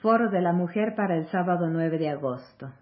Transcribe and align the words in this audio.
Foro 0.00 0.30
de 0.30 0.40
la 0.40 0.54
Mujer 0.54 0.94
para 0.94 1.14
el 1.14 1.26
sábado 1.26 1.68
9 1.68 1.98
de 1.98 2.08
agosto. 2.08 2.72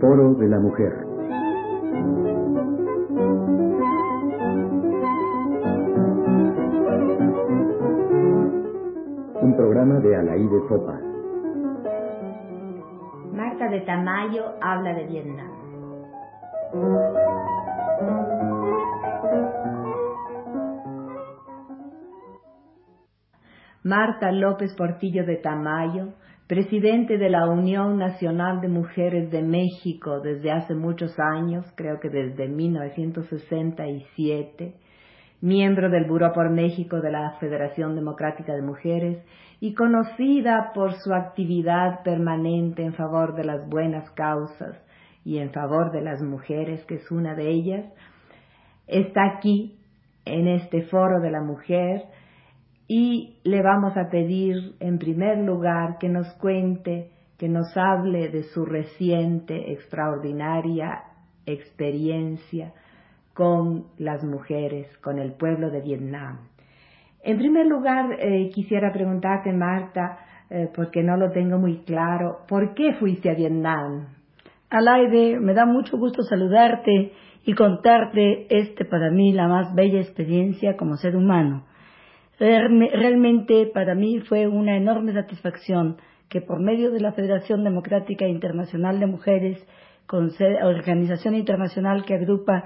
Foro 0.00 0.34
de 0.34 0.48
la 0.48 0.58
Mujer. 0.58 1.06
Un 9.42 9.54
programa 9.56 10.00
de 10.00 10.16
Alaíde 10.16 10.60
Fopa. 10.68 11.15
De 13.76 13.82
Tamayo 13.82 14.54
habla 14.62 14.94
de 14.94 15.04
Vietnam. 15.04 15.52
Marta 23.82 24.32
López 24.32 24.74
Portillo 24.74 25.26
de 25.26 25.36
Tamayo, 25.36 26.14
presidente 26.46 27.18
de 27.18 27.28
la 27.28 27.50
Unión 27.50 27.98
Nacional 27.98 28.62
de 28.62 28.68
Mujeres 28.68 29.30
de 29.30 29.42
México 29.42 30.20
desde 30.20 30.52
hace 30.52 30.74
muchos 30.74 31.14
años, 31.18 31.70
creo 31.76 32.00
que 32.00 32.08
desde 32.08 32.48
1967, 32.48 34.72
miembro 35.42 35.90
del 35.90 36.06
Buró 36.06 36.32
por 36.32 36.48
México 36.48 37.02
de 37.02 37.10
la 37.10 37.32
Federación 37.40 37.94
Democrática 37.94 38.54
de 38.54 38.62
Mujeres 38.62 39.18
y 39.60 39.74
conocida 39.74 40.72
por 40.74 40.94
su 40.94 41.12
actividad 41.14 42.02
permanente 42.02 42.82
en 42.82 42.94
favor 42.94 43.34
de 43.34 43.44
las 43.44 43.68
buenas 43.68 44.10
causas 44.10 44.76
y 45.24 45.38
en 45.38 45.50
favor 45.52 45.92
de 45.92 46.02
las 46.02 46.22
mujeres, 46.22 46.84
que 46.86 46.96
es 46.96 47.10
una 47.10 47.34
de 47.34 47.50
ellas, 47.50 47.84
está 48.86 49.24
aquí 49.36 49.78
en 50.24 50.48
este 50.48 50.82
foro 50.82 51.20
de 51.20 51.30
la 51.30 51.40
mujer 51.40 52.04
y 52.88 53.38
le 53.44 53.62
vamos 53.62 53.96
a 53.96 54.08
pedir 54.10 54.76
en 54.80 54.98
primer 54.98 55.38
lugar 55.38 55.98
que 55.98 56.08
nos 56.08 56.32
cuente, 56.34 57.10
que 57.38 57.48
nos 57.48 57.76
hable 57.76 58.28
de 58.28 58.44
su 58.44 58.64
reciente, 58.64 59.72
extraordinaria 59.72 61.02
experiencia 61.46 62.72
con 63.32 63.86
las 63.98 64.24
mujeres, 64.24 64.88
con 64.98 65.18
el 65.18 65.32
pueblo 65.32 65.70
de 65.70 65.80
Vietnam. 65.80 66.48
En 67.26 67.38
primer 67.38 67.66
lugar, 67.66 68.06
eh, 68.20 68.50
quisiera 68.54 68.92
preguntarte, 68.92 69.52
Marta, 69.52 70.16
eh, 70.48 70.68
porque 70.72 71.02
no 71.02 71.16
lo 71.16 71.32
tengo 71.32 71.58
muy 71.58 71.78
claro, 71.78 72.42
¿por 72.46 72.72
qué 72.74 72.94
fuiste 73.00 73.28
a 73.28 73.34
Vietnam? 73.34 74.06
Alaide, 74.70 75.40
me 75.40 75.52
da 75.52 75.66
mucho 75.66 75.98
gusto 75.98 76.22
saludarte 76.22 77.10
y 77.44 77.52
contarte 77.54 78.46
este 78.48 78.84
para 78.84 79.10
mí 79.10 79.32
la 79.32 79.48
más 79.48 79.74
bella 79.74 79.98
experiencia 79.98 80.76
como 80.76 80.94
ser 80.98 81.16
humano. 81.16 81.64
Realmente 82.38 83.72
para 83.74 83.96
mí 83.96 84.20
fue 84.20 84.46
una 84.46 84.76
enorme 84.76 85.12
satisfacción 85.12 85.96
que 86.28 86.40
por 86.40 86.60
medio 86.60 86.92
de 86.92 87.00
la 87.00 87.10
Federación 87.10 87.64
Democrática 87.64 88.28
Internacional 88.28 89.00
de 89.00 89.06
Mujeres, 89.06 89.66
organización 90.12 91.34
internacional 91.34 92.04
que 92.04 92.14
agrupa 92.14 92.62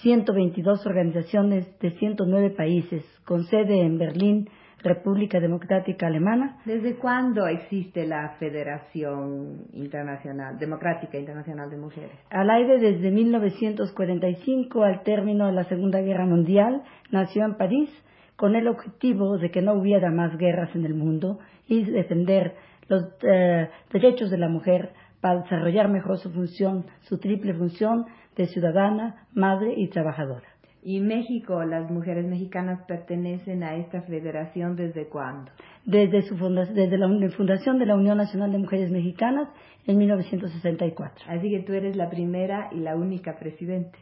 122 0.00 0.86
organizaciones 0.86 1.78
de 1.78 1.90
109 1.92 2.50
países, 2.50 3.04
con 3.24 3.44
sede 3.44 3.82
en 3.82 3.98
Berlín, 3.98 4.48
República 4.82 5.38
Democrática 5.38 6.08
Alemana. 6.08 6.58
¿Desde 6.64 6.96
cuándo 6.96 7.46
existe 7.46 8.06
la 8.06 8.34
Federación 8.38 9.66
Internacional, 9.74 10.58
Democrática 10.58 11.18
Internacional 11.18 11.70
de 11.70 11.76
Mujeres? 11.76 12.18
Al 12.30 12.50
aire 12.50 12.78
desde 12.78 13.10
1945, 13.10 14.82
al 14.82 15.02
término 15.02 15.46
de 15.46 15.52
la 15.52 15.64
Segunda 15.64 16.00
Guerra 16.00 16.26
Mundial, 16.26 16.82
nació 17.10 17.44
en 17.44 17.56
París 17.56 17.90
con 18.36 18.56
el 18.56 18.66
objetivo 18.66 19.38
de 19.38 19.50
que 19.50 19.62
no 19.62 19.74
hubiera 19.74 20.10
más 20.10 20.36
guerras 20.36 20.74
en 20.74 20.84
el 20.84 20.94
mundo 20.94 21.38
y 21.68 21.84
defender 21.84 22.56
los 22.88 23.04
eh, 23.22 23.68
derechos 23.92 24.30
de 24.30 24.38
la 24.38 24.48
mujer 24.48 24.90
para 25.22 25.40
desarrollar 25.40 25.88
mejor 25.88 26.18
su 26.18 26.30
función, 26.30 26.84
su 27.02 27.18
triple 27.18 27.54
función 27.54 28.04
de 28.36 28.46
ciudadana, 28.46 29.26
madre 29.32 29.72
y 29.76 29.88
trabajadora. 29.88 30.48
¿Y 30.84 30.98
México, 30.98 31.62
las 31.62 31.88
mujeres 31.92 32.26
mexicanas 32.26 32.84
pertenecen 32.88 33.62
a 33.62 33.76
esta 33.76 34.02
federación 34.02 34.74
desde 34.74 35.06
cuándo? 35.08 35.52
Desde, 35.86 36.22
su 36.22 36.34
desde 36.74 36.98
la 36.98 37.08
fundación 37.30 37.78
de 37.78 37.86
la 37.86 37.94
Unión 37.94 38.18
Nacional 38.18 38.50
de 38.50 38.58
Mujeres 38.58 38.90
Mexicanas 38.90 39.48
en 39.86 39.96
1964. 39.96 41.24
Así 41.28 41.50
que 41.50 41.60
tú 41.60 41.72
eres 41.72 41.94
la 41.94 42.10
primera 42.10 42.68
y 42.72 42.80
la 42.80 42.96
única 42.96 43.38
presidente. 43.38 43.96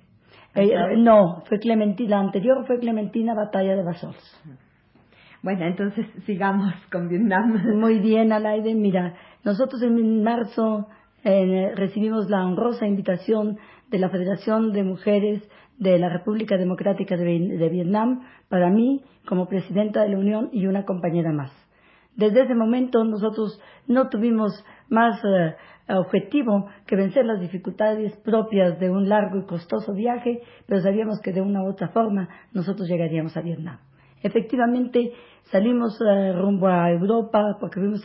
Eh, 0.55 0.97
no, 0.97 1.43
fue 1.47 1.59
Clementina, 1.59 2.17
la 2.17 2.23
anterior 2.23 2.67
fue 2.67 2.79
Clementina 2.79 3.35
Batalla 3.35 3.77
de 3.77 3.83
Basols. 3.85 4.41
Bueno, 5.43 5.67
entonces 5.67 6.07
sigamos 6.25 6.73
con 6.91 7.09
Vietnam. 7.09 7.79
Muy 7.79 7.99
bien, 7.99 8.33
Alaide. 8.33 8.75
Mira, 8.75 9.15
nosotros 9.45 9.83
en 9.83 10.23
marzo 10.23 10.87
eh, 11.25 11.73
recibimos 11.75 12.31
la 12.31 12.45
honrosa 12.45 12.87
invitación 12.87 13.59
de 13.91 13.99
la 13.99 14.09
Federación 14.09 14.73
de 14.73 14.85
Mujeres 14.85 15.43
de 15.79 15.99
la 15.99 16.09
República 16.09 16.57
Democrática 16.57 17.17
de, 17.17 17.69
Vietnam 17.71 18.23
para 18.49 18.71
mí 18.71 19.03
como 19.27 19.47
presidenta 19.47 20.03
de 20.03 20.11
la 20.11 20.19
Unión 20.19 20.51
y 20.53 20.67
una 20.67 20.85
compañera 20.85 21.33
más. 21.33 21.53
Desde 22.17 22.43
ese 22.43 22.55
momento 22.55 23.05
nosotros 23.05 23.61
no 23.87 24.09
tuvimos 24.09 24.53
más 24.89 25.21
eh, 25.25 25.57
objetivo 25.89 26.69
que 26.87 26.97
vencer 26.97 27.25
las 27.25 27.41
dificultades 27.41 28.17
propias 28.19 28.79
de 28.79 28.91
un 28.91 29.09
largo 29.09 29.39
y 29.39 29.47
costoso 29.47 29.93
viaje, 29.95 30.43
pero 30.67 30.81
sabíamos 30.81 31.21
que 31.21 31.33
de 31.33 31.41
una 31.41 31.63
u 31.63 31.71
otra 31.71 31.89
forma 31.89 32.29
nosotros 32.53 32.89
llegaríamos 32.89 33.37
a 33.37 33.43
Vietnam. 33.43 33.79
Efectivamente, 34.23 35.13
salimos 35.51 35.99
eh, 36.01 36.33
rumbo 36.33 36.69
a 36.69 36.91
Europa 36.91 37.57
porque 37.59 37.81
fuimos 37.81 38.05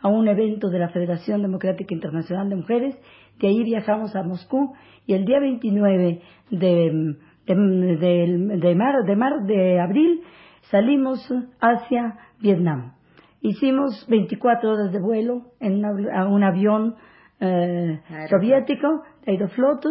a 0.00 0.08
un 0.08 0.28
evento 0.28 0.68
de 0.68 0.78
la 0.78 0.88
Federación 0.88 1.42
Democrática 1.42 1.94
Internacional 1.94 2.48
de 2.48 2.56
Mujeres, 2.56 2.98
de 3.38 3.48
ahí 3.48 3.62
viajamos 3.64 4.14
a 4.14 4.22
Moscú 4.22 4.74
y 5.06 5.14
el 5.14 5.24
día 5.24 5.40
29 5.40 6.20
de, 6.50 7.16
de, 7.46 8.74
mar, 8.74 9.04
de, 9.04 9.16
mar, 9.16 9.42
de 9.46 9.80
abril 9.80 10.22
salimos 10.70 11.20
hacia 11.60 12.18
Vietnam. 12.40 12.94
Hicimos 13.40 14.06
24 14.08 14.70
horas 14.70 14.92
de 14.92 15.00
vuelo 15.00 15.42
en 15.58 15.84
a 15.84 16.26
un 16.26 16.44
avión 16.44 16.94
eh, 17.40 18.00
soviético, 18.30 19.02
Aeroflot, 19.26 19.84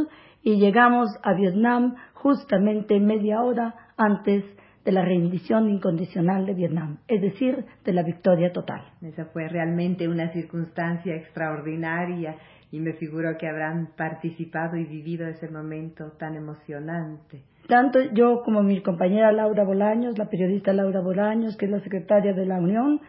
y 0.44 0.58
llegamos 0.58 1.10
a 1.24 1.34
Vietnam 1.34 1.96
justamente 2.14 3.00
media 3.00 3.42
hora 3.42 3.76
antes 3.98 4.44
de 4.46 4.62
la 4.86 5.06
rendición 5.06 5.70
incondicional 5.70 6.46
de 6.46 6.54
Vietnam, 6.56 6.98
es 7.08 7.22
decir, 7.22 7.66
de 7.86 7.94
la 7.94 8.04
victoria 8.04 8.52
total. 8.52 8.82
Esa 9.02 9.26
fue 9.26 9.48
realmente 9.48 10.08
una 10.08 10.32
circunstancia 10.34 11.16
extraordinaria 11.16 12.38
y 12.72 12.80
me 12.80 12.94
figuro 12.94 13.38
que 13.38 13.48
habrán 13.48 13.90
participado 13.96 14.78
y 14.78 14.86
vivido 14.86 15.28
ese 15.28 15.50
momento 15.50 16.14
tan 16.18 16.36
emocionante. 16.36 17.44
Tanto 17.68 18.00
yo 18.14 18.42
como 18.44 18.64
mi 18.64 18.82
compañera 18.82 19.32
Laura 19.32 19.64
Bolaños, 19.64 20.18
la 20.18 20.30
periodista 20.30 20.74
Laura 20.74 21.02
Bolaños, 21.02 21.58
que 21.58 21.66
es 21.66 21.72
la 21.72 21.82
secretaria 21.82 22.34
de 22.34 22.46
la 22.46 22.60
Unión, 22.60 23.02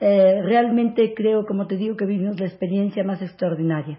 eh, 0.00 0.40
realmente 0.42 1.12
creo, 1.14 1.44
como 1.44 1.66
te 1.66 1.76
digo, 1.76 1.96
que 1.96 2.06
vivimos 2.06 2.40
la 2.40 2.46
experiencia 2.46 3.04
más 3.04 3.20
extraordinaria. 3.20 3.98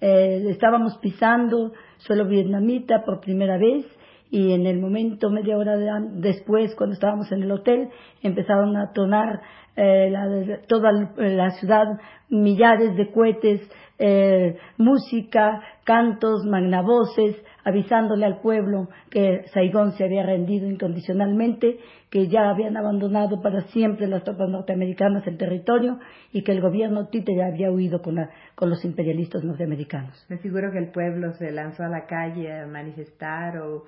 Eh, 0.00 0.44
estábamos 0.48 0.98
pisando 0.98 1.72
suelo 1.98 2.26
vietnamita 2.26 3.04
por 3.04 3.20
primera 3.20 3.56
vez 3.56 3.86
y 4.30 4.52
en 4.52 4.66
el 4.66 4.80
momento, 4.80 5.30
media 5.30 5.56
hora 5.56 5.76
después, 6.12 6.74
cuando 6.74 6.94
estábamos 6.94 7.30
en 7.32 7.42
el 7.42 7.50
hotel, 7.50 7.90
empezaron 8.22 8.76
a 8.76 8.92
tronar 8.92 9.40
eh, 9.76 10.12
toda 10.68 10.90
la 11.16 11.50
ciudad 11.50 11.86
millares 12.28 12.96
de 12.96 13.10
cohetes, 13.12 13.60
eh, 13.98 14.56
música, 14.78 15.62
cantos, 15.84 16.44
magnavoces, 16.44 17.36
avisándole 17.64 18.26
al 18.26 18.40
pueblo 18.40 18.88
que 19.10 19.44
Saigón 19.52 19.92
se 19.92 20.04
había 20.04 20.22
rendido 20.22 20.68
incondicionalmente, 20.68 21.78
que 22.10 22.28
ya 22.28 22.50
habían 22.50 22.76
abandonado 22.76 23.40
para 23.42 23.62
siempre 23.68 24.06
las 24.06 24.24
tropas 24.24 24.48
norteamericanas 24.48 25.26
el 25.26 25.38
territorio 25.38 25.98
y 26.32 26.42
que 26.42 26.52
el 26.52 26.60
gobierno 26.60 27.08
Tite 27.08 27.34
ya 27.34 27.46
había 27.46 27.70
huido 27.70 28.02
con, 28.02 28.16
con 28.54 28.70
los 28.70 28.84
imperialistas 28.84 29.44
norteamericanos. 29.44 30.26
Me 30.28 30.38
figuro 30.38 30.70
que 30.72 30.78
el 30.78 30.90
pueblo 30.90 31.32
se 31.34 31.50
lanzó 31.50 31.84
a 31.84 31.88
la 31.88 32.06
calle 32.06 32.52
a 32.52 32.66
manifestar 32.66 33.58
o 33.58 33.84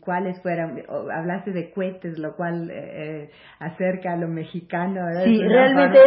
cuáles 0.00 0.40
fueran, 0.42 0.82
hablaste 0.88 1.52
de 1.52 1.70
cohetes, 1.70 2.18
lo 2.18 2.34
cual 2.34 2.70
eh, 2.70 2.74
eh, 2.74 3.30
acerca 3.60 4.12
a 4.12 4.16
lo 4.16 4.26
mexicano. 4.28 5.00
Sí, 5.24 5.40
realmente 5.40 5.98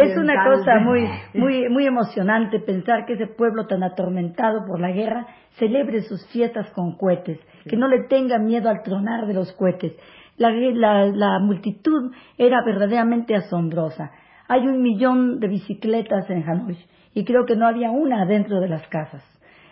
es 0.00 0.16
una 0.16 0.44
cosa 0.44 0.78
muy, 0.78 1.08
muy, 1.34 1.68
muy 1.68 1.86
emocionante 1.86 2.60
pensar 2.60 3.04
que 3.04 3.14
ese 3.14 3.26
pueblo 3.26 3.66
tan 3.66 3.82
atormentado 3.82 4.64
por 4.66 4.80
la 4.80 4.92
guerra 4.92 5.26
celebre 5.58 6.02
sus 6.02 6.24
fiestas 6.28 6.70
con 6.70 6.96
cohetes, 6.96 7.40
que 7.68 7.76
no 7.76 7.88
le 7.88 8.04
tenga 8.04 8.38
miedo 8.38 8.68
al 8.68 8.82
tronar 8.82 9.26
de 9.26 9.34
los 9.34 9.52
cohetes. 9.54 9.92
La, 10.36 10.50
la, 10.50 11.06
la 11.06 11.38
multitud 11.40 12.12
era 12.38 12.62
verdaderamente 12.64 13.34
asombrosa. 13.34 14.12
Hay 14.48 14.66
un 14.68 14.82
millón 14.82 15.40
de 15.40 15.48
bicicletas 15.48 16.30
en 16.30 16.48
Hanoi 16.48 16.76
y 17.14 17.24
creo 17.24 17.46
que 17.46 17.56
no 17.56 17.66
había 17.66 17.90
una 17.90 18.24
dentro 18.26 18.60
de 18.60 18.68
las 18.68 18.86
casas. 18.88 19.24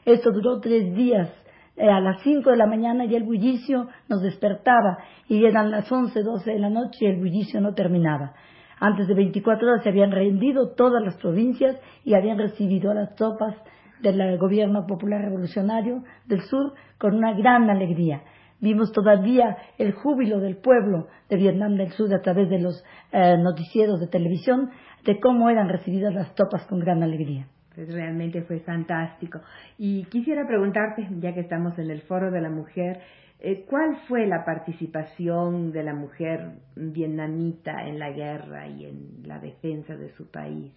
Esto 0.04 0.32
duró 0.32 0.60
tres 0.60 0.94
días. 0.94 1.30
Eh, 1.76 1.88
a 1.88 2.00
las 2.00 2.22
cinco 2.22 2.50
de 2.50 2.56
la 2.56 2.66
mañana 2.66 3.04
ya 3.04 3.16
el 3.16 3.24
bullicio 3.24 3.88
nos 4.08 4.22
despertaba 4.22 4.98
y 5.28 5.44
eran 5.44 5.70
las 5.70 5.90
once, 5.90 6.22
doce 6.22 6.52
de 6.52 6.58
la 6.60 6.70
noche 6.70 6.98
y 7.00 7.06
el 7.06 7.18
bullicio 7.18 7.60
no 7.60 7.74
terminaba. 7.74 8.34
Antes 8.78 9.08
de 9.08 9.14
24 9.14 9.66
horas 9.66 9.82
se 9.82 9.88
habían 9.88 10.12
rendido 10.12 10.74
todas 10.74 11.02
las 11.02 11.16
provincias 11.16 11.76
y 12.04 12.14
habían 12.14 12.38
recibido 12.38 12.90
a 12.90 12.94
las 12.94 13.14
tropas 13.14 13.56
del 14.02 14.38
Gobierno 14.38 14.86
Popular 14.86 15.22
Revolucionario 15.22 16.02
del 16.26 16.42
Sur 16.42 16.74
con 16.98 17.14
una 17.14 17.32
gran 17.32 17.70
alegría. 17.70 18.22
Vimos 18.60 18.92
todavía 18.92 19.56
el 19.78 19.92
júbilo 19.92 20.40
del 20.40 20.56
pueblo 20.56 21.08
de 21.28 21.36
Vietnam 21.36 21.76
del 21.76 21.90
Sur 21.92 22.12
a 22.14 22.22
través 22.22 22.48
de 22.48 22.60
los 22.60 22.84
eh, 23.12 23.36
noticieros 23.38 24.00
de 24.00 24.06
televisión 24.06 24.70
de 25.04 25.18
cómo 25.20 25.50
eran 25.50 25.68
recibidas 25.68 26.14
las 26.14 26.34
tropas 26.34 26.66
con 26.66 26.80
gran 26.80 27.02
alegría. 27.02 27.48
Pues 27.74 27.92
realmente 27.92 28.42
fue 28.42 28.60
fantástico. 28.60 29.40
Y 29.78 30.04
quisiera 30.04 30.46
preguntarte, 30.46 31.08
ya 31.18 31.34
que 31.34 31.40
estamos 31.40 31.78
en 31.78 31.90
el 31.90 32.02
Foro 32.02 32.30
de 32.30 32.40
la 32.40 32.50
Mujer, 32.50 33.00
eh, 33.40 33.64
¿cuál 33.68 33.96
fue 34.08 34.26
la 34.26 34.44
participación 34.44 35.72
de 35.72 35.82
la 35.82 35.94
mujer 35.94 36.52
vietnamita 36.76 37.86
en 37.86 37.98
la 37.98 38.10
guerra 38.10 38.68
y 38.68 38.86
en 38.86 39.22
la 39.26 39.38
defensa 39.38 39.96
de 39.96 40.12
su 40.14 40.30
país? 40.30 40.72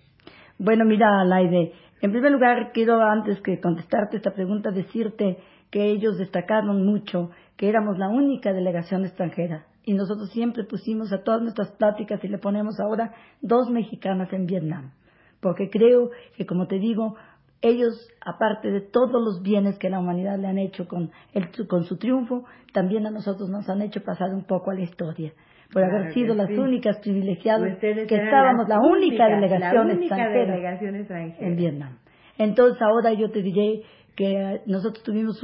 Bueno, 0.59 0.85
mira, 0.85 1.23
Laide, 1.23 1.71
en 2.01 2.11
primer 2.11 2.31
lugar 2.31 2.71
quiero 2.73 2.99
antes 3.01 3.39
que 3.41 3.59
contestarte 3.59 4.17
esta 4.17 4.33
pregunta 4.33 4.71
decirte 4.71 5.37
que 5.69 5.85
ellos 5.85 6.17
destacaron 6.17 6.85
mucho 6.85 7.29
que 7.57 7.69
éramos 7.69 7.97
la 7.97 8.09
única 8.09 8.53
delegación 8.53 9.05
extranjera 9.05 9.65
y 9.83 9.93
nosotros 9.93 10.31
siempre 10.31 10.63
pusimos 10.63 11.13
a 11.13 11.23
todas 11.23 11.41
nuestras 11.41 11.71
pláticas 11.71 12.23
y 12.23 12.27
le 12.27 12.37
ponemos 12.37 12.79
ahora 12.79 13.13
dos 13.41 13.69
mexicanas 13.69 14.33
en 14.33 14.45
Vietnam, 14.45 14.91
porque 15.41 15.69
creo 15.69 16.11
que 16.35 16.45
como 16.45 16.67
te 16.67 16.79
digo, 16.79 17.15
ellos, 17.61 18.07
aparte 18.25 18.71
de 18.71 18.81
todos 18.81 19.21
los 19.23 19.41
bienes 19.41 19.77
que 19.79 19.89
la 19.89 19.99
humanidad 19.99 20.37
le 20.37 20.47
han 20.47 20.57
hecho 20.57 20.87
con, 20.87 21.11
con 21.67 21.83
su 21.83 21.97
triunfo, 21.97 22.45
también 22.73 23.05
a 23.07 23.11
nosotros 23.11 23.49
nos 23.49 23.67
han 23.69 23.81
hecho 23.81 24.01
pasar 24.03 24.29
un 24.33 24.43
poco 24.43 24.71
a 24.71 24.75
la 24.75 24.81
historia. 24.81 25.33
Por 25.73 25.83
haber 25.83 26.13
sido 26.13 26.33
las 26.33 26.49
únicas 26.49 26.97
privilegiadas 26.99 27.77
que 27.79 28.15
estábamos 28.15 28.69
la 28.69 28.79
única, 28.79 29.27
delegación, 29.27 29.91
extranjera 29.91 30.79
en 31.39 31.55
Vietnam. 31.57 31.97
Entonces 32.37 32.81
ahora 32.81 33.11
yo 33.13 33.31
te 33.31 33.41
diré 33.41 33.81
que 34.15 34.61
nosotros 34.65 35.03
tuvimos 35.03 35.43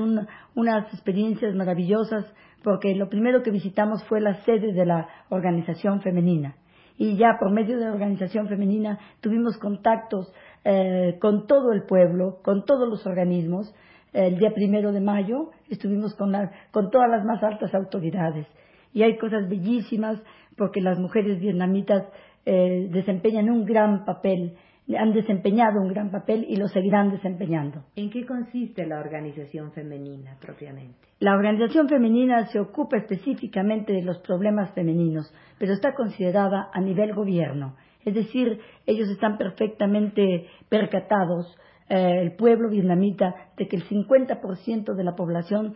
unas 0.56 0.94
experiencias 0.94 1.54
maravillosas 1.56 2.34
porque 2.64 2.96
lo 2.96 3.10
primero 3.10 3.44
que 3.44 3.52
visitamos 3.52 4.02
fue 4.06 4.22
la 4.22 4.36
sede 4.46 4.72
de 4.72 4.86
la 4.86 5.10
organización 5.30 6.02
femenina 6.02 6.56
y 6.98 7.18
ya 7.18 7.38
por 7.40 7.52
medio 7.52 7.78
de 7.78 7.86
la 7.86 7.92
organización 7.92 8.48
femenina 8.48 9.00
tuvimos 9.22 9.58
contactos 9.58 10.32
eh, 10.64 11.18
con 11.20 11.48
todo 11.48 11.72
el 11.74 11.84
pueblo, 11.84 12.40
con 12.44 12.66
todos 12.66 12.88
los 12.88 13.06
organismos. 13.06 13.74
El 14.14 14.38
día 14.38 14.54
primero 14.54 14.92
de 14.92 15.02
mayo 15.02 15.50
estuvimos 15.70 16.14
con, 16.16 16.34
con 16.72 16.92
todas 16.92 17.10
las 17.10 17.26
más 17.26 17.42
altas 17.42 17.74
autoridades 17.74 18.46
y 18.94 19.02
hay 19.02 19.18
cosas 19.18 19.50
bellísimas 19.50 20.22
porque 20.56 20.82
las 20.82 21.00
mujeres 21.00 21.40
vietnamitas 21.40 22.04
eh, 22.46 22.90
desempeñan 22.92 23.50
un 23.50 23.66
gran 23.66 24.06
papel 24.06 24.56
han 24.98 25.14
desempeñado 25.14 25.82
un 25.82 25.88
gran 25.88 26.12
papel 26.12 26.46
y 26.48 26.58
lo 26.58 26.68
seguirán 26.68 27.12
desempeñando. 27.12 27.84
¿En 27.96 28.10
qué 28.10 28.26
consiste 28.26 28.86
la 28.86 29.00
organización 29.00 29.72
femenina 29.72 30.38
propiamente? 30.42 31.08
La 31.20 31.36
organización 31.36 31.88
femenina 31.88 32.46
se 32.48 32.60
ocupa 32.60 32.98
específicamente 32.98 33.94
de 33.94 34.02
los 34.02 34.20
problemas 34.20 34.74
femeninos, 34.74 35.34
pero 35.58 35.74
está 35.74 35.94
considerada 35.94 36.70
a 36.74 36.82
nivel 36.82 37.14
gobierno. 37.14 37.76
Es 38.04 38.14
decir, 38.14 38.60
ellos 38.86 39.08
están 39.10 39.38
perfectamente 39.38 40.48
percatados, 40.68 41.58
eh, 41.88 42.20
el 42.22 42.36
pueblo 42.36 42.70
vietnamita, 42.70 43.34
de 43.58 43.68
que 43.68 43.78
el 43.78 43.84
50% 43.88 44.94
de 44.94 45.04
la 45.04 45.16
población, 45.16 45.76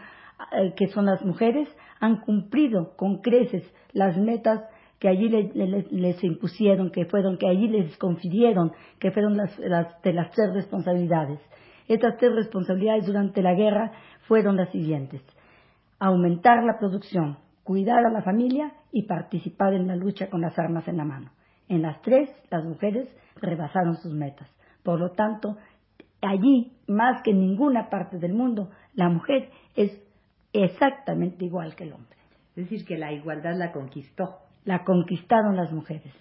eh, 0.51 0.73
que 0.75 0.87
son 0.87 1.05
las 1.05 1.23
mujeres, 1.23 1.69
han 2.01 2.19
cumplido 2.21 2.95
con 2.97 3.21
creces 3.21 3.63
las 3.93 4.17
metas 4.17 4.61
que 4.99 5.07
allí 5.07 5.29
les 5.29 6.23
impusieron, 6.23 6.91
que 6.91 7.05
fueron, 7.05 7.37
que 7.37 7.47
allí 7.47 7.67
les 7.67 7.95
confirieron, 7.97 8.71
que 8.99 9.11
fueron 9.11 9.37
las, 9.37 9.55
de 9.57 10.13
las 10.13 10.31
tres 10.31 10.53
responsabilidades. 10.53 11.39
Estas 11.87 12.17
tres 12.17 12.33
responsabilidades 12.33 13.05
durante 13.05 13.41
la 13.41 13.53
guerra 13.53 13.91
fueron 14.27 14.57
las 14.57 14.69
siguientes. 14.71 15.21
Aumentar 15.99 16.63
la 16.63 16.79
producción, 16.79 17.37
cuidar 17.63 18.05
a 18.05 18.11
la 18.11 18.23
familia 18.23 18.73
y 18.91 19.03
participar 19.03 19.73
en 19.73 19.87
la 19.87 19.95
lucha 19.95 20.29
con 20.29 20.41
las 20.41 20.57
armas 20.57 20.87
en 20.87 20.97
la 20.97 21.05
mano. 21.05 21.31
En 21.69 21.81
las 21.81 22.01
tres, 22.01 22.29
las 22.49 22.65
mujeres 22.65 23.07
rebasaron 23.35 23.95
sus 23.97 24.13
metas. 24.13 24.49
Por 24.83 24.99
lo 24.99 25.11
tanto, 25.11 25.57
allí, 26.21 26.73
más 26.87 27.21
que 27.21 27.31
en 27.31 27.39
ninguna 27.39 27.89
parte 27.89 28.17
del 28.17 28.33
mundo, 28.33 28.71
la 28.95 29.09
mujer 29.09 29.49
es 29.75 30.01
exactamente 30.53 31.45
igual 31.45 31.75
que 31.75 31.83
el 31.83 31.93
hombre. 31.93 32.17
Es 32.55 32.69
decir, 32.69 32.85
que 32.85 32.97
la 32.97 33.11
igualdad 33.11 33.55
la 33.55 33.71
conquistó 33.71 34.46
la 34.67 34.83
conquistaron 34.83 35.55
las 35.55 35.71
mujeres. 35.71 36.13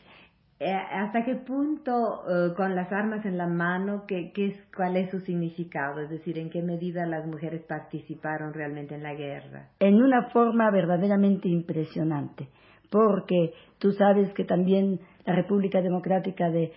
Eh, 0.59 0.73
¿Hasta 0.73 1.23
qué 1.25 1.35
punto 1.35 1.93
eh, 1.93 2.55
con 2.57 2.75
las 2.75 2.91
armas 2.91 3.27
en 3.27 3.37
la 3.37 3.47
mano, 3.47 4.05
qué, 4.07 4.33
es, 4.35 4.57
cuál 4.75 4.97
es 4.97 5.11
su 5.11 5.21
significado? 5.21 6.01
Es 6.01 6.09
decir, 6.09 6.39
¿en 6.39 6.49
qué 6.49 6.63
medida 6.63 7.05
las 7.05 7.27
mujeres 7.27 7.63
participaron 7.65 8.55
realmente 8.55 8.95
en 8.95 9.03
la 9.03 9.15
guerra? 9.15 9.69
En 9.81 9.97
una 9.97 10.31
forma 10.31 10.71
verdaderamente 10.71 11.49
impresionante, 11.49 12.49
porque 12.89 13.53
tú 13.79 13.93
sabes 13.93 14.33
que 14.33 14.45
también 14.45 15.01
la 15.27 15.35
República 15.35 15.83
Democrática 15.83 16.49
de 16.49 16.73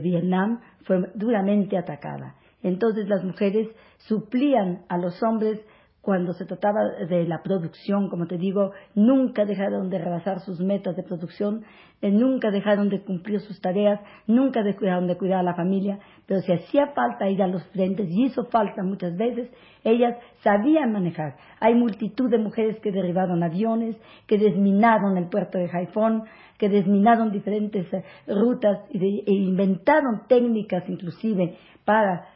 Vietnam 0.00 0.60
fue 0.84 1.10
duramente 1.14 1.76
atacada. 1.76 2.36
Entonces 2.62 3.06
las 3.08 3.22
mujeres 3.22 3.68
suplían 3.98 4.84
a 4.88 4.96
los 4.96 5.22
hombres 5.22 5.60
cuando 6.04 6.34
se 6.34 6.44
trataba 6.44 6.84
de 7.08 7.26
la 7.26 7.42
producción, 7.42 8.10
como 8.10 8.26
te 8.26 8.36
digo, 8.36 8.72
nunca 8.94 9.46
dejaron 9.46 9.88
de 9.88 9.98
rebasar 9.98 10.40
sus 10.40 10.60
metas 10.60 10.94
de 10.96 11.02
producción, 11.02 11.64
eh, 12.02 12.10
nunca 12.10 12.50
dejaron 12.50 12.90
de 12.90 13.02
cumplir 13.02 13.40
sus 13.40 13.58
tareas, 13.58 14.00
nunca 14.26 14.62
dejaron 14.62 15.06
de 15.06 15.16
cuidar 15.16 15.38
a 15.38 15.42
la 15.42 15.54
familia, 15.54 15.98
pero 16.26 16.40
si 16.42 16.52
hacía 16.52 16.88
falta 16.88 17.30
ir 17.30 17.42
a 17.42 17.46
los 17.46 17.64
frentes, 17.68 18.06
y 18.10 18.24
hizo 18.24 18.44
falta 18.44 18.82
muchas 18.82 19.16
veces, 19.16 19.50
ellas 19.82 20.14
sabían 20.42 20.92
manejar. 20.92 21.36
Hay 21.58 21.74
multitud 21.74 22.30
de 22.30 22.36
mujeres 22.38 22.78
que 22.80 22.92
derribaron 22.92 23.42
aviones, 23.42 23.96
que 24.26 24.36
desminaron 24.36 25.16
el 25.16 25.28
puerto 25.28 25.56
de 25.56 25.70
Haifón, 25.72 26.24
que 26.58 26.68
desminaron 26.68 27.32
diferentes 27.32 27.90
eh, 27.94 28.04
rutas 28.26 28.78
e 28.92 29.32
inventaron 29.32 30.26
técnicas 30.28 30.86
inclusive 30.86 31.56
para 31.86 32.33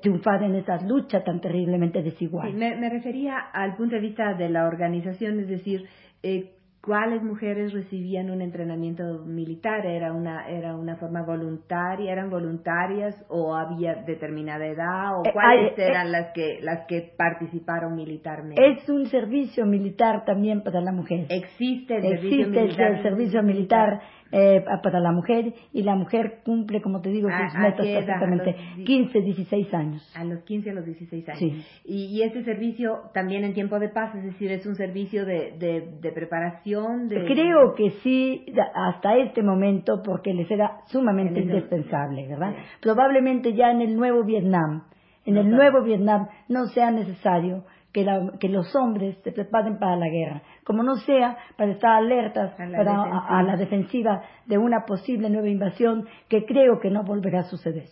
triunfar 0.00 0.42
en 0.42 0.54
esa 0.54 0.80
lucha 0.80 1.22
tan 1.22 1.40
terriblemente 1.40 2.02
desigual. 2.02 2.54
me, 2.54 2.88
refería 2.88 3.38
al 3.52 3.76
punto 3.76 3.96
de 3.96 4.00
vista 4.00 4.34
de 4.34 4.48
la 4.48 4.66
organización, 4.66 5.40
es 5.40 5.48
decir, 5.48 5.86
eh, 6.22 6.54
cuáles 6.82 7.22
mujeres 7.22 7.72
recibían 7.72 8.30
un 8.30 8.40
entrenamiento 8.40 9.24
militar, 9.26 9.84
era 9.84 10.12
una, 10.12 10.48
era 10.48 10.74
una 10.76 10.96
forma 10.96 11.22
voluntaria, 11.22 12.10
eran 12.10 12.30
voluntarias 12.30 13.14
o 13.28 13.54
había 13.54 13.96
determinada 14.06 14.66
edad 14.66 15.18
o 15.18 15.22
eh, 15.26 15.30
cuáles 15.32 15.78
eh, 15.78 15.86
eran 15.86 16.10
las 16.10 16.32
que 16.32 16.58
las 16.62 16.86
que 16.86 17.12
participaron 17.16 17.94
militarmente. 17.96 18.62
Es 18.64 18.88
un 18.88 19.06
servicio 19.06 19.66
militar 19.66 20.24
también 20.24 20.62
para 20.62 20.80
la 20.80 20.92
mujer. 20.92 21.26
Existe 21.28 21.96
el 21.96 22.02
servicio 22.02 22.48
militar. 22.48 22.92
El 22.92 23.02
servicio 23.02 23.42
militar 23.42 24.00
eh, 24.32 24.64
para 24.82 25.00
la 25.00 25.10
mujer 25.10 25.52
y 25.72 25.82
la 25.82 25.96
mujer 25.96 26.40
cumple, 26.44 26.80
como 26.80 27.00
te 27.00 27.10
digo, 27.10 27.28
sus 27.28 27.58
metas 27.58 27.84
perfectamente. 27.84 28.56
15, 28.86 29.20
16 29.22 29.74
años. 29.74 30.12
A 30.16 30.24
los 30.24 30.44
15, 30.44 30.70
a 30.70 30.74
los 30.74 30.86
16 30.86 31.28
años. 31.28 31.38
Sí. 31.40 31.64
Y, 31.84 32.04
y, 32.16 32.22
este 32.22 32.44
servicio 32.44 33.10
también 33.12 33.42
en 33.42 33.54
tiempo 33.54 33.78
de 33.80 33.88
paz, 33.88 34.14
es 34.14 34.22
decir, 34.22 34.52
es 34.52 34.64
un 34.66 34.76
servicio 34.76 35.26
de, 35.26 35.56
de, 35.58 35.98
de 36.00 36.12
preparación. 36.12 36.69
De... 37.08 37.24
Creo 37.26 37.74
que 37.74 37.90
sí, 38.02 38.46
hasta 38.74 39.16
este 39.16 39.42
momento, 39.42 40.02
porque 40.04 40.32
les 40.32 40.50
era 40.50 40.80
sumamente 40.86 41.40
indispensable, 41.40 42.28
¿verdad? 42.28 42.54
Probablemente 42.80 43.54
ya 43.54 43.70
en 43.70 43.80
el 43.80 43.96
nuevo 43.96 44.22
Vietnam, 44.24 44.84
en 45.24 45.36
el 45.36 45.50
nuevo 45.50 45.82
Vietnam 45.82 46.28
no 46.48 46.66
sea 46.66 46.90
necesario 46.90 47.64
que, 47.92 48.06
que, 48.38 48.48
los 48.48 48.74
hombres 48.76 49.16
se 49.24 49.32
preparen 49.32 49.78
para 49.78 49.96
la 49.96 50.08
guerra, 50.08 50.42
como 50.64 50.82
no 50.82 50.96
sea 50.96 51.36
para 51.56 51.72
estar 51.72 51.90
alertas 51.90 52.58
a 52.58 52.66
la, 52.66 53.24
a, 53.28 53.42
la 53.42 53.56
defensiva 53.56 54.22
de 54.46 54.58
una 54.58 54.86
posible 54.86 55.28
nueva 55.28 55.48
invasión 55.48 56.06
que 56.28 56.44
creo 56.44 56.78
que 56.78 56.90
no 56.90 57.02
volverá 57.02 57.40
a 57.40 57.44
suceder. 57.44 57.88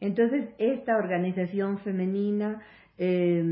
Entonces, 0.00 0.50
esta 0.58 0.96
organización 0.96 1.78
femenina, 1.78 2.60
eh, 2.98 3.42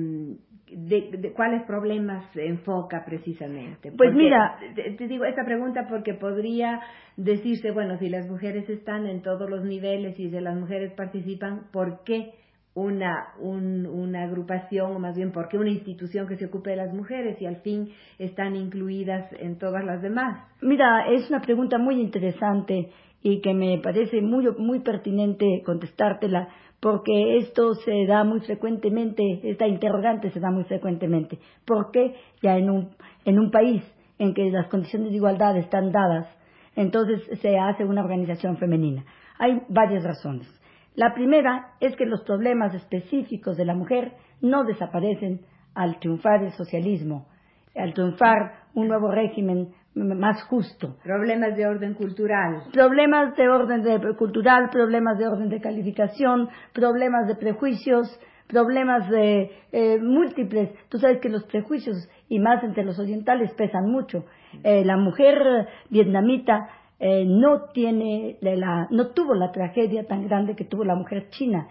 de, 0.70 1.32
cuáles 1.34 1.62
problemas 1.62 2.24
se 2.32 2.46
enfoca 2.46 3.04
precisamente? 3.04 3.92
pues 3.92 4.14
mira, 4.14 4.58
te, 4.74 5.06
digo 5.06 5.24
esta 5.24 5.44
pregunta 5.44 5.86
porque 5.88 6.14
podría 6.14 6.80
decirse, 7.16 7.70
bueno, 7.70 7.98
si 7.98 8.08
las 8.08 8.28
mujeres 8.28 8.68
están 8.68 9.06
en 9.06 9.22
todos 9.22 9.48
los 9.48 9.64
niveles 9.64 10.18
y 10.18 10.30
si 10.30 10.40
las 10.40 10.56
mujeres 10.56 10.92
participan, 10.92 11.68
¿por 11.72 12.02
qué 12.04 12.32
una, 12.76 13.28
una 13.38 14.24
agrupación, 14.24 14.96
o 14.96 14.98
más 14.98 15.16
bien 15.16 15.32
por 15.32 15.48
qué 15.48 15.56
una 15.56 15.70
institución 15.70 16.28
que 16.28 16.36
se 16.36 16.44
ocupe 16.44 16.70
de 16.70 16.76
las 16.76 16.92
mujeres 16.92 17.40
y 17.40 17.46
al 17.46 17.56
fin 17.62 17.88
están 18.18 18.54
incluidas 18.54 19.32
en 19.40 19.58
todas 19.58 19.82
las 19.82 20.02
demás? 20.02 20.46
Mira, 20.60 21.08
es 21.08 21.28
una 21.30 21.40
pregunta 21.40 21.78
muy 21.78 21.98
interesante 22.00 22.90
y 23.28 23.40
que 23.40 23.54
me 23.54 23.78
parece 23.78 24.22
muy, 24.22 24.46
muy 24.56 24.78
pertinente 24.78 25.60
contestártela 25.66 26.46
porque 26.78 27.38
esto 27.38 27.74
se 27.74 28.06
da 28.06 28.22
muy 28.22 28.38
frecuentemente, 28.38 29.40
esta 29.42 29.66
interrogante 29.66 30.30
se 30.30 30.38
da 30.38 30.52
muy 30.52 30.62
frecuentemente. 30.62 31.40
¿Por 31.64 31.90
qué 31.90 32.14
ya 32.40 32.56
en 32.56 32.70
un, 32.70 32.90
en 33.24 33.40
un 33.40 33.50
país 33.50 33.82
en 34.20 34.32
que 34.32 34.48
las 34.52 34.68
condiciones 34.68 35.10
de 35.10 35.16
igualdad 35.16 35.56
están 35.56 35.90
dadas, 35.90 36.28
entonces 36.76 37.20
se 37.40 37.58
hace 37.58 37.84
una 37.84 38.04
organización 38.04 38.58
femenina? 38.58 39.04
Hay 39.40 39.60
varias 39.70 40.04
razones. 40.04 40.46
La 40.94 41.12
primera 41.12 41.72
es 41.80 41.96
que 41.96 42.06
los 42.06 42.22
problemas 42.22 42.74
específicos 42.74 43.56
de 43.56 43.64
la 43.64 43.74
mujer 43.74 44.12
no 44.40 44.62
desaparecen 44.62 45.40
al 45.74 45.98
triunfar 45.98 46.44
el 46.44 46.52
socialismo, 46.52 47.26
al 47.74 47.92
triunfar 47.92 48.68
un 48.74 48.86
nuevo 48.86 49.10
régimen 49.10 49.74
más 49.96 50.42
justo. 50.44 50.96
Problemas 51.02 51.56
de 51.56 51.66
orden 51.66 51.94
cultural. 51.94 52.64
Problemas 52.72 53.34
de 53.36 53.48
orden 53.48 54.14
cultural, 54.14 54.70
problemas 54.70 55.18
de 55.18 55.26
orden 55.26 55.48
de 55.48 55.60
calificación, 55.60 56.48
problemas 56.72 57.26
de 57.26 57.34
prejuicios, 57.34 58.20
problemas 58.46 59.08
de 59.10 59.50
eh, 59.72 59.98
múltiples. 60.00 60.70
Tú 60.88 60.98
sabes 60.98 61.18
que 61.20 61.28
los 61.28 61.44
prejuicios, 61.44 61.96
y 62.28 62.38
más 62.38 62.62
entre 62.62 62.84
los 62.84 62.98
orientales, 62.98 63.52
pesan 63.54 63.90
mucho. 63.90 64.24
Eh, 64.62 64.84
la 64.84 64.96
mujer 64.96 65.68
vietnamita 65.90 66.68
eh, 66.98 67.24
no 67.26 67.64
tiene 67.74 68.38
la, 68.40 68.86
no 68.90 69.08
tuvo 69.08 69.34
la 69.34 69.50
tragedia 69.50 70.06
tan 70.06 70.26
grande 70.26 70.54
que 70.54 70.64
tuvo 70.64 70.84
la 70.84 70.94
mujer 70.94 71.28
china 71.30 71.68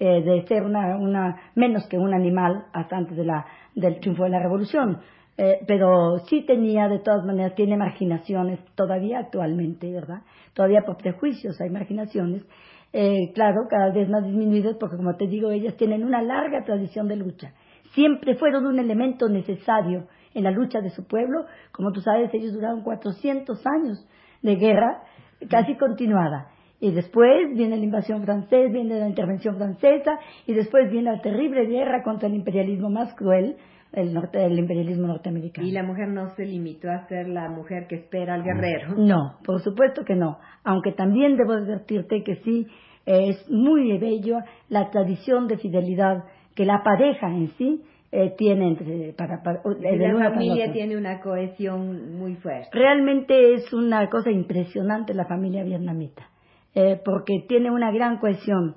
eh, 0.00 0.22
de 0.22 0.46
ser 0.46 0.62
una, 0.62 0.96
una, 0.96 1.36
menos 1.56 1.88
que 1.88 1.98
un 1.98 2.14
animal 2.14 2.66
hasta 2.72 2.96
antes 2.96 3.16
de 3.16 3.24
la, 3.24 3.44
del 3.74 3.98
triunfo 3.98 4.22
de 4.22 4.30
la 4.30 4.38
revolución. 4.38 5.00
Eh, 5.40 5.60
pero 5.68 6.18
sí 6.28 6.44
tenía, 6.44 6.88
de 6.88 6.98
todas 6.98 7.24
maneras, 7.24 7.54
tiene 7.54 7.76
marginaciones 7.76 8.58
todavía 8.74 9.20
actualmente, 9.20 9.88
¿verdad? 9.92 10.22
Todavía 10.52 10.82
por 10.82 10.96
prejuicios 10.96 11.60
hay 11.60 11.70
marginaciones. 11.70 12.44
Eh, 12.92 13.30
claro, 13.34 13.68
cada 13.70 13.92
vez 13.92 14.08
más 14.08 14.24
disminuidas 14.24 14.76
porque, 14.80 14.96
como 14.96 15.14
te 15.14 15.28
digo, 15.28 15.52
ellas 15.52 15.76
tienen 15.76 16.04
una 16.04 16.22
larga 16.22 16.64
tradición 16.64 17.06
de 17.06 17.14
lucha. 17.14 17.52
Siempre 17.94 18.34
fueron 18.34 18.66
un 18.66 18.80
elemento 18.80 19.28
necesario 19.28 20.08
en 20.34 20.42
la 20.42 20.50
lucha 20.50 20.80
de 20.80 20.90
su 20.90 21.06
pueblo. 21.06 21.44
Como 21.70 21.92
tú 21.92 22.00
sabes, 22.00 22.34
ellos 22.34 22.52
duraron 22.52 22.82
400 22.82 23.64
años 23.64 24.08
de 24.42 24.56
guerra 24.56 25.04
casi 25.48 25.76
continuada. 25.76 26.48
Y 26.80 26.92
después 26.92 27.54
viene 27.54 27.76
la 27.76 27.84
invasión 27.84 28.24
francesa, 28.24 28.72
viene 28.72 29.00
la 29.00 29.08
intervención 29.08 29.56
francesa, 29.56 30.18
y 30.46 30.54
después 30.54 30.90
viene 30.90 31.10
la 31.12 31.20
terrible 31.20 31.66
guerra 31.66 32.02
contra 32.02 32.28
el 32.28 32.34
imperialismo 32.34 32.88
más 32.88 33.14
cruel, 33.14 33.56
el, 33.92 34.14
norte, 34.14 34.44
el 34.44 34.58
imperialismo 34.58 35.06
norteamericano. 35.06 35.66
¿Y 35.66 35.72
la 35.72 35.82
mujer 35.82 36.08
no 36.08 36.28
se 36.36 36.44
limitó 36.44 36.90
a 36.90 37.06
ser 37.08 37.28
la 37.28 37.48
mujer 37.48 37.86
que 37.88 37.96
espera 37.96 38.34
al 38.34 38.44
guerrero? 38.44 38.94
No, 38.96 39.38
por 39.44 39.60
supuesto 39.60 40.04
que 40.04 40.14
no. 40.14 40.38
Aunque 40.62 40.92
también 40.92 41.36
debo 41.36 41.54
advertirte 41.54 42.22
que 42.22 42.36
sí, 42.44 42.66
es 43.08 43.48
muy 43.48 43.96
bello 43.98 44.38
la 44.68 44.90
tradición 44.90 45.48
de 45.48 45.56
fidelidad 45.56 46.24
que 46.54 46.66
la 46.66 46.82
pareja 46.82 47.28
en 47.28 47.48
sí 47.56 47.82
eh, 48.12 48.34
tiene 48.36 48.68
entre 48.68 49.12
para, 49.14 49.42
para 49.42 49.62
la 49.64 50.30
familia 50.30 50.72
tiene 50.72 50.96
una 50.96 51.20
cohesión 51.20 52.18
muy 52.18 52.36
fuerte 52.36 52.68
realmente 52.72 53.54
es 53.54 53.72
una 53.72 54.08
cosa 54.08 54.30
impresionante 54.30 55.14
la 55.14 55.26
familia 55.26 55.62
vietnamita 55.62 56.28
eh, 56.74 57.00
porque 57.04 57.44
tiene 57.48 57.70
una 57.70 57.90
gran 57.90 58.18
cohesión 58.18 58.76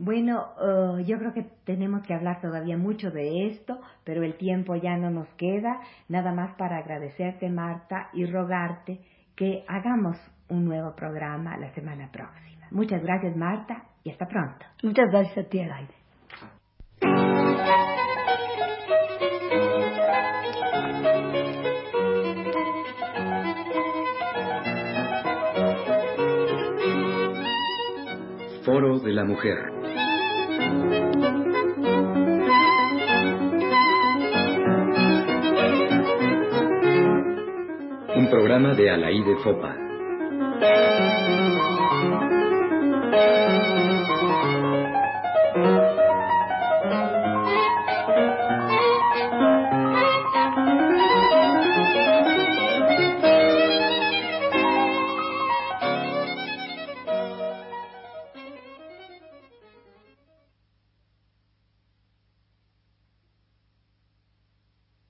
bueno, 0.00 0.52
uh, 0.60 1.00
yo 1.00 1.18
creo 1.18 1.32
que 1.34 1.42
tenemos 1.64 2.06
que 2.06 2.14
hablar 2.14 2.40
todavía 2.40 2.76
mucho 2.78 3.10
de 3.10 3.48
esto, 3.48 3.80
pero 4.04 4.22
el 4.22 4.36
tiempo 4.36 4.76
ya 4.76 4.96
no 4.96 5.10
nos 5.10 5.26
queda. 5.34 5.80
Nada 6.08 6.32
más 6.32 6.54
para 6.54 6.78
agradecerte, 6.78 7.50
Marta, 7.50 8.08
y 8.12 8.24
rogarte 8.24 9.00
que 9.34 9.64
hagamos 9.66 10.16
un 10.48 10.66
nuevo 10.66 10.94
programa 10.94 11.56
la 11.56 11.74
semana 11.74 12.12
próxima. 12.12 12.68
Muchas 12.70 13.02
gracias, 13.02 13.36
Marta, 13.36 13.86
y 14.04 14.10
hasta 14.10 14.28
pronto. 14.28 14.64
Muchas 14.84 15.10
gracias 15.10 15.46
a 15.46 15.48
ti, 15.48 15.58
Elaide. 15.58 15.97
Mujer. 29.28 29.58
Un 38.16 38.30
programa 38.30 38.72
de 38.74 38.90
Alaí 38.90 39.22
de 39.22 39.36
Fopa. 39.44 39.87